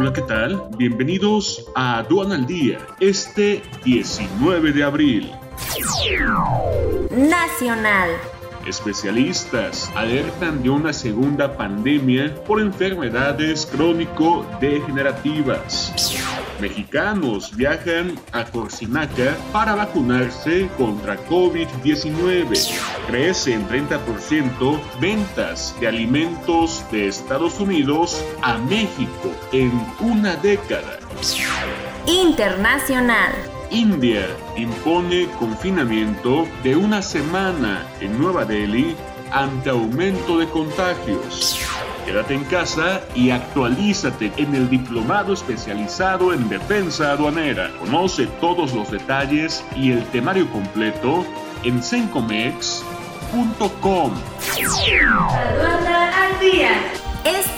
[0.00, 0.62] Hola, ¿qué tal?
[0.76, 5.32] Bienvenidos a Aduana al Día, este 19 de abril.
[7.10, 8.10] Nacional.
[8.68, 15.94] Especialistas alertan de una segunda pandemia por enfermedades crónico-degenerativas.
[16.60, 22.68] Mexicanos viajan a Corsinaca para vacunarse contra COVID-19.
[23.06, 30.98] Crece en 30% ventas de alimentos de Estados Unidos a México en una década.
[32.06, 33.32] Internacional.
[33.70, 38.96] India impone confinamiento de una semana en Nueva Delhi
[39.30, 41.60] ante aumento de contagios.
[42.04, 47.70] Quédate en casa y actualízate en el diplomado especializado en defensa aduanera.
[47.78, 51.24] Conoce todos los detalles y el temario completo
[51.64, 54.12] en sencomex.com.